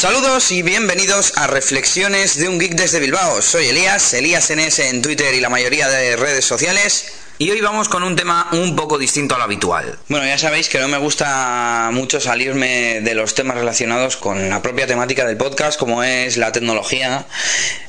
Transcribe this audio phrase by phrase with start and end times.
[0.00, 3.42] Saludos y bienvenidos a Reflexiones de un Geek desde Bilbao.
[3.42, 7.12] Soy Elías, Elías NS en Twitter y la mayoría de redes sociales.
[7.36, 9.98] Y hoy vamos con un tema un poco distinto a lo habitual.
[10.08, 14.62] Bueno, ya sabéis que no me gusta mucho salirme de los temas relacionados con la
[14.62, 17.26] propia temática del podcast, como es la tecnología,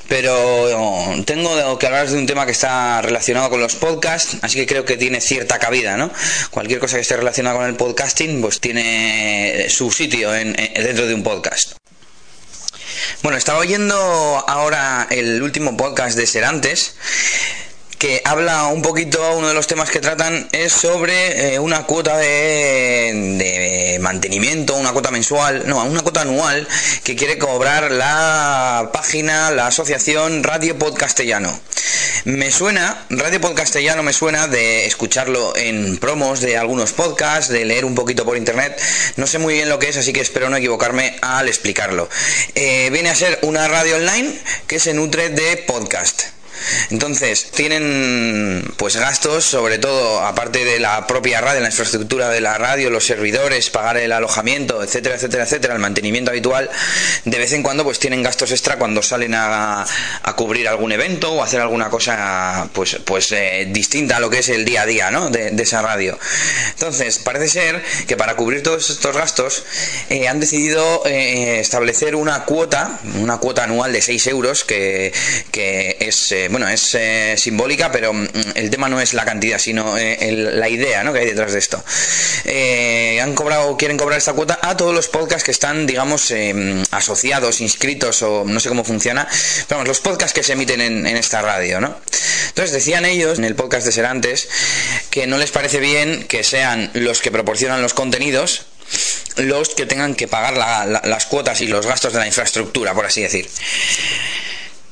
[0.09, 4.65] pero tengo que hablar de un tema que está relacionado con los podcasts, así que
[4.65, 6.11] creo que tiene cierta cabida, ¿no?
[6.49, 11.23] Cualquier cosa que esté relacionada con el podcasting, pues tiene su sitio dentro de un
[11.23, 11.80] podcast.
[13.23, 13.95] Bueno, estaba oyendo
[14.47, 16.95] ahora el último podcast de Serantes
[18.01, 22.17] que habla un poquito, uno de los temas que tratan es sobre eh, una cuota
[22.17, 26.67] de, mantenimiento, una cuota mensual, no, una cuota anual
[27.03, 31.61] que quiere cobrar la página, la asociación Radio Podcastellano.
[32.25, 37.85] Me suena, Radio Podcastellano me suena de escucharlo en promos de algunos podcasts, de leer
[37.85, 38.81] un poquito por internet,
[39.17, 42.09] no sé muy bien lo que es, así que espero no equivocarme al explicarlo.
[42.55, 44.33] Eh, viene a ser una radio online
[44.65, 46.40] que se nutre de podcast.
[46.89, 52.57] Entonces, tienen pues gastos, sobre todo aparte de la propia radio, la infraestructura de la
[52.57, 56.69] radio, los servidores, pagar el alojamiento, etcétera, etcétera, etcétera, el mantenimiento habitual,
[57.25, 59.85] de vez en cuando pues tienen gastos extra cuando salen a,
[60.35, 64.49] cubrir algún evento o hacer alguna cosa pues, pues eh, distinta a lo que es
[64.49, 65.29] el día a día ¿no?
[65.29, 66.17] de, esa radio.
[66.69, 69.63] Entonces, parece ser que para cubrir todos estos gastos
[70.09, 75.13] eh, han decidido eh, establecer una cuota, una cuota anual de 6 euros que,
[75.51, 79.97] que es bueno, es eh, simbólica, pero mm, el tema no es la cantidad, sino
[79.97, 81.13] eh, la idea ¿no?
[81.13, 81.83] que hay detrás de esto.
[82.45, 86.33] Eh, han cobrado, quieren cobrar esta cuota a todos los podcasts que están, digamos,
[86.91, 89.27] asociados, inscritos o no sé cómo funciona,
[89.67, 91.95] pero vamos, los podcasts que se emiten en, esta radio, ¿no?
[92.49, 94.47] Entonces decían ellos en el podcast de Serantes
[95.09, 98.65] que no les parece bien que sean los que proporcionan los contenidos
[99.37, 103.21] los que tengan que pagar las cuotas y los gastos de la infraestructura, por así
[103.21, 103.47] decir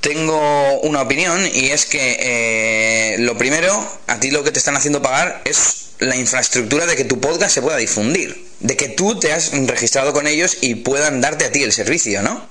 [0.02, 3.72] tengo una opinión y es que eh, lo primero,
[4.08, 7.54] a ti lo que te están haciendo pagar es la infraestructura de que tu podcast
[7.54, 11.52] se pueda difundir, de que tú te has registrado con ellos y puedan darte a
[11.52, 12.48] ti el servicio, ¿no?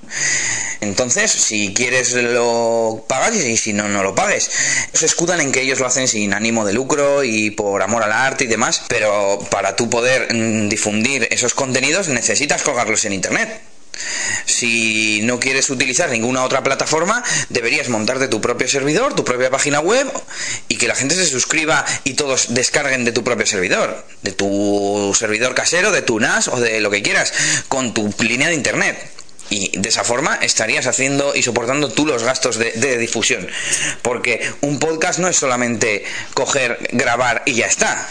[0.80, 4.50] Entonces, si quieres lo pagas y si no, no lo pagues.
[4.92, 8.12] Se escudan en que ellos lo hacen sin ánimo de lucro y por amor al
[8.12, 13.67] arte y demás, pero para tú poder mm, difundir esos contenidos necesitas colgarlos en Internet.
[14.46, 19.80] Si no quieres utilizar ninguna otra plataforma, deberías montarte tu propio servidor, tu propia página
[19.80, 20.10] web
[20.68, 25.14] y que la gente se suscriba y todos descarguen de tu propio servidor, de tu
[25.18, 27.32] servidor casero, de tu NAS o de lo que quieras,
[27.68, 28.98] con tu línea de internet.
[29.50, 33.48] Y de esa forma estarías haciendo y soportando tú los gastos de, de, difusión.
[34.02, 36.04] Porque un podcast no es solamente
[36.34, 38.08] coger, grabar y ya está.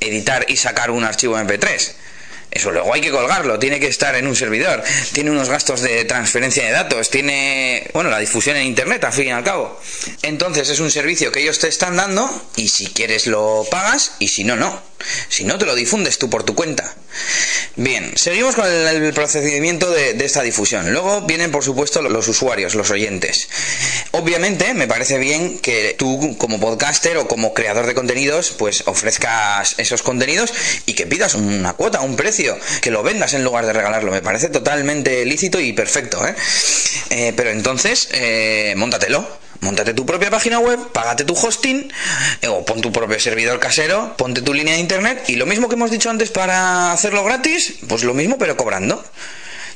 [0.00, 1.92] Editar y sacar un archivo MP3.
[2.52, 4.82] Eso luego hay que colgarlo, tiene que estar en un servidor,
[5.12, 9.28] tiene unos gastos de transferencia de datos, tiene, bueno, la difusión en Internet, al fin
[9.28, 9.80] y al cabo.
[10.20, 14.28] Entonces es un servicio que ellos te están dando y si quieres lo pagas y
[14.28, 14.91] si no, no.
[15.28, 16.94] Si no, te lo difundes tú por tu cuenta.
[17.76, 20.92] Bien, seguimos con el, procedimiento de, esta difusión.
[20.92, 23.48] Luego vienen, por supuesto, los usuarios, los oyentes.
[24.10, 29.74] Obviamente, me parece bien que tú, como podcaster o como creador de contenidos, pues ofrezcas
[29.78, 30.52] esos contenidos
[30.86, 34.12] y que pidas una cuota, un precio, que lo vendas en lugar de regalarlo.
[34.12, 36.26] Me parece totalmente lícito y perfecto.
[36.26, 36.34] ¿eh?
[37.10, 38.74] Eh, pero entonces, eh,
[39.62, 41.86] Móntate tu propia página web, págate tu hosting,
[42.42, 45.68] eh, o pon tu propio servidor casero, ponte tu línea de internet, y lo mismo
[45.68, 49.04] que hemos dicho antes para hacerlo gratis, pues lo mismo pero cobrando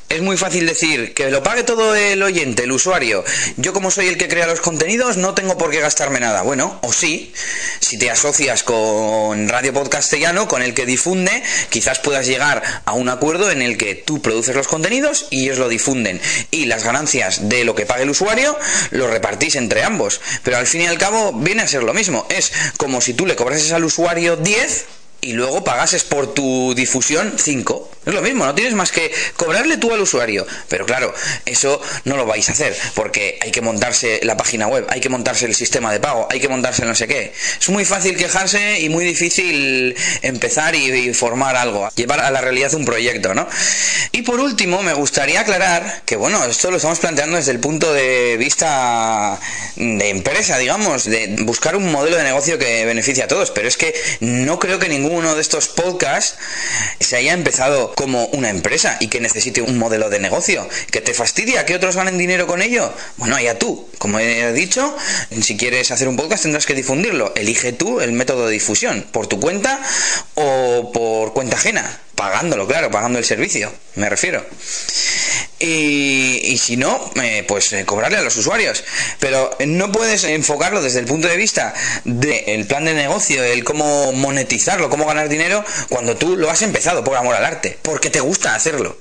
[0.09, 3.25] es muy fácil decir que lo pague todo el oyente, el usuario.
[3.57, 6.43] Yo como soy el que crea los contenidos no tengo por qué gastarme nada.
[6.43, 7.33] Bueno, o sí,
[7.81, 13.09] si te asocias con Radio Podcastellano, con el que difunde, quizás puedas llegar a un
[13.09, 16.21] acuerdo en el que tú produces los contenidos y ellos lo difunden.
[16.51, 18.57] Y las ganancias de lo que pague el usuario
[18.91, 20.21] lo repartís entre ambos.
[20.43, 22.25] Pero al fin y al cabo viene a ser lo mismo.
[22.29, 24.85] Es como si tú le cobrases al usuario 10
[25.19, 27.96] y luego pagases por tu difusión 5.
[28.07, 30.47] Es lo mismo, no tienes más que cobrarle tú al usuario.
[30.69, 31.13] Pero claro,
[31.45, 35.09] eso no lo vais a hacer, porque hay que montarse la página web, hay que
[35.09, 37.33] montarse el sistema de pago, hay que montarse no sé qué.
[37.59, 42.73] Es muy fácil quejarse y muy difícil empezar y, formar algo, llevar a la realidad
[42.75, 43.45] un proyecto, ¿no?
[44.13, 47.91] Y por último, me gustaría aclarar que, bueno, esto lo estamos planteando desde el punto
[47.91, 49.37] de vista
[49.75, 53.75] de empresa, digamos, de buscar un modelo de negocio que beneficie a todos, pero es
[53.75, 56.37] que no creo que ninguno de estos podcasts
[57.01, 60.69] se haya empezado como una empresa y que necesite un modelo de negocio.
[60.91, 62.93] ¿Que te fastidia que otros ganen dinero con ello?
[63.17, 63.89] Bueno, allá tú.
[63.97, 64.95] Como he dicho,
[65.41, 67.33] si quieres hacer un podcast tendrás que difundirlo.
[67.35, 69.81] Elige tú el método de difusión, por tu cuenta
[70.35, 71.99] o por cuenta ajena.
[72.13, 74.45] Pagándolo, claro, pagando el servicio, me refiero.
[75.59, 78.83] Y si no, eh, pues eh, cobrarle a los usuarios.
[79.19, 81.73] Pero no puedes enfocarlo desde el punto de vista
[82.03, 87.03] del plan de negocio, el cómo monetizarlo, cómo ganar dinero, cuando tú lo has empezado
[87.03, 88.97] por amor al arte, porque te gusta hacerlo.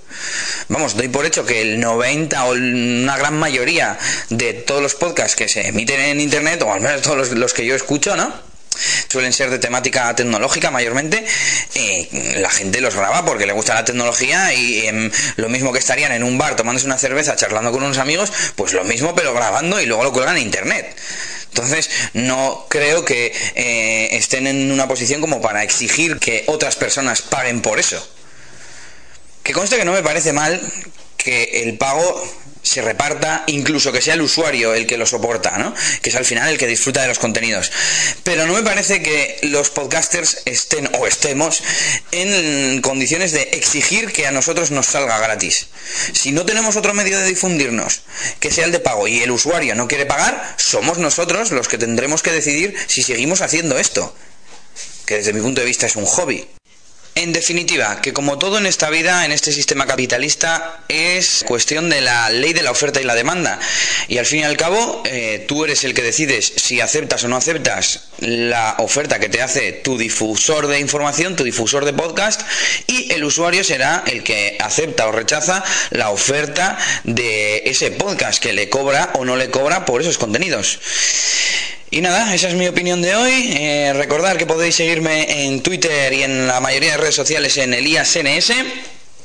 [0.69, 3.99] Vamos, doy por hecho que el 90 o una gran mayoría
[4.31, 7.67] de todos los podcasts que se emiten en internet, o al menos todos los que
[7.67, 8.56] yo escucho, ¿no?
[9.17, 11.25] Suelen ser de temática tecnológica mayormente,
[11.75, 15.79] eh, la gente los graba porque le gusta la tecnología y em, lo mismo que
[15.79, 19.33] estarían en un bar tomándose una cerveza, charlando con unos amigos, pues lo mismo pero
[19.33, 20.95] grabando y luego lo cuelgan en internet.
[21.49, 27.23] Entonces, no creo que eh, estén en una posición como para exigir que otras personas
[27.23, 28.07] paguen por eso.
[29.43, 30.61] Que conste que no me parece mal
[31.17, 32.23] que el pago
[32.67, 35.73] se reparta, incluso que sea el usuario el que lo soporta, ¿no?
[36.03, 37.71] Que es al final el que disfruta de los contenidos.
[38.25, 41.63] Pero no me parece que los podcasters estén o estemos
[42.11, 45.69] en condiciones de exigir que a nosotros nos salga gratis.
[46.13, 48.01] Si no tenemos otro medio de difundirnos
[48.41, 51.79] que sea el de pago y el usuario no quiere pagar, somos nosotros los que
[51.79, 54.13] tendremos que decidir si seguimos haciendo esto.
[55.07, 56.56] Que desde mi punto de vista es un hobby.
[57.17, 62.03] En definitiva, que como todo en esta vida, en este sistema capitalista, es cuestión de
[62.03, 63.59] la ley de la oferta y la demanda.
[64.07, 67.29] Y al fin y al cabo, eh, tú eres el que decides si aceptas o
[67.29, 72.43] no aceptas la oferta que te hace tu difusor de información, tu difusor de podcast,
[72.87, 78.53] y el usuario será el que acepta o rechaza la oferta de ese podcast que
[78.53, 80.81] le cobra o no le cobra por esos contenidos.
[81.97, 83.53] Y nada, esa es mi opinión de hoy.
[83.55, 87.73] Eh, recordar que podéis seguirme en Twitter y en la mayoría de redes sociales en
[87.73, 88.53] ElíasNS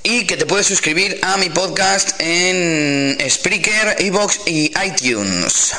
[0.03, 5.73] y que te puedes suscribir a mi podcast en Spreaker, Evox y iTunes.